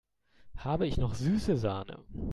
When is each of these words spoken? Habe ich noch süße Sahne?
Habe 0.57 0.87
ich 0.87 0.97
noch 0.97 1.13
süße 1.13 1.57
Sahne? 1.57 1.99